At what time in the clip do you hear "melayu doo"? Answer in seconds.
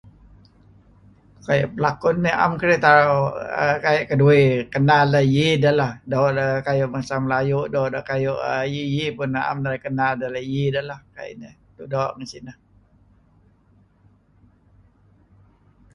7.23-7.91